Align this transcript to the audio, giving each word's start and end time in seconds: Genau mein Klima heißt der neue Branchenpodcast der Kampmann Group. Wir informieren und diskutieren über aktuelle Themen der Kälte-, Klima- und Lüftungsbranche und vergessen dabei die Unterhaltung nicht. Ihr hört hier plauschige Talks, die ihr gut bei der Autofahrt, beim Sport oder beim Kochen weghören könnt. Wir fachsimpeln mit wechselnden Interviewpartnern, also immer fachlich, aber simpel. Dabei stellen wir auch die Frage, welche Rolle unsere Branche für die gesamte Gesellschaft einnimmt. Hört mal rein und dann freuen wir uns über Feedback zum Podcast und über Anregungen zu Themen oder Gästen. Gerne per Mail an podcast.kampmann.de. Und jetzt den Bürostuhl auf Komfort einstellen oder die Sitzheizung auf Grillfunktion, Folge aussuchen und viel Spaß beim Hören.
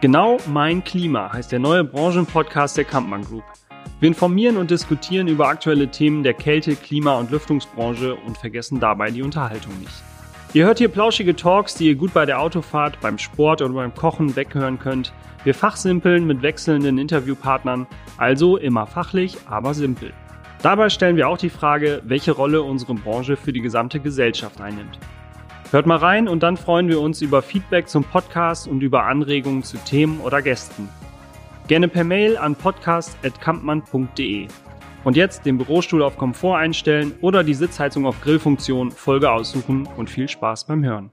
Genau 0.00 0.36
mein 0.46 0.84
Klima 0.84 1.32
heißt 1.32 1.50
der 1.50 1.58
neue 1.58 1.82
Branchenpodcast 1.82 2.76
der 2.76 2.84
Kampmann 2.84 3.24
Group. 3.24 3.42
Wir 3.98 4.06
informieren 4.06 4.56
und 4.56 4.70
diskutieren 4.70 5.26
über 5.26 5.48
aktuelle 5.48 5.88
Themen 5.88 6.22
der 6.22 6.34
Kälte-, 6.34 6.76
Klima- 6.76 7.18
und 7.18 7.32
Lüftungsbranche 7.32 8.14
und 8.14 8.38
vergessen 8.38 8.78
dabei 8.78 9.10
die 9.10 9.22
Unterhaltung 9.22 9.76
nicht. 9.80 10.04
Ihr 10.52 10.66
hört 10.66 10.78
hier 10.78 10.86
plauschige 10.86 11.34
Talks, 11.34 11.74
die 11.74 11.88
ihr 11.88 11.96
gut 11.96 12.14
bei 12.14 12.26
der 12.26 12.40
Autofahrt, 12.40 13.00
beim 13.00 13.18
Sport 13.18 13.60
oder 13.60 13.74
beim 13.74 13.92
Kochen 13.92 14.36
weghören 14.36 14.78
könnt. 14.78 15.12
Wir 15.42 15.52
fachsimpeln 15.52 16.28
mit 16.28 16.42
wechselnden 16.42 16.96
Interviewpartnern, 16.96 17.88
also 18.18 18.56
immer 18.56 18.86
fachlich, 18.86 19.36
aber 19.50 19.74
simpel. 19.74 20.12
Dabei 20.62 20.90
stellen 20.90 21.16
wir 21.16 21.28
auch 21.28 21.38
die 21.38 21.50
Frage, 21.50 22.02
welche 22.04 22.30
Rolle 22.30 22.62
unsere 22.62 22.94
Branche 22.94 23.36
für 23.36 23.52
die 23.52 23.62
gesamte 23.62 23.98
Gesellschaft 23.98 24.60
einnimmt. 24.60 25.00
Hört 25.70 25.84
mal 25.84 25.96
rein 25.96 26.28
und 26.28 26.42
dann 26.42 26.56
freuen 26.56 26.88
wir 26.88 26.98
uns 26.98 27.20
über 27.20 27.42
Feedback 27.42 27.90
zum 27.90 28.02
Podcast 28.02 28.66
und 28.66 28.80
über 28.80 29.04
Anregungen 29.04 29.62
zu 29.62 29.76
Themen 29.76 30.20
oder 30.20 30.40
Gästen. 30.40 30.88
Gerne 31.66 31.88
per 31.88 32.04
Mail 32.04 32.38
an 32.38 32.54
podcast.kampmann.de. 32.54 34.48
Und 35.04 35.16
jetzt 35.16 35.44
den 35.44 35.58
Bürostuhl 35.58 36.02
auf 36.02 36.16
Komfort 36.16 36.56
einstellen 36.56 37.12
oder 37.20 37.44
die 37.44 37.52
Sitzheizung 37.52 38.06
auf 38.06 38.18
Grillfunktion, 38.22 38.90
Folge 38.90 39.30
aussuchen 39.30 39.86
und 39.98 40.08
viel 40.08 40.28
Spaß 40.28 40.66
beim 40.66 40.82
Hören. 40.82 41.10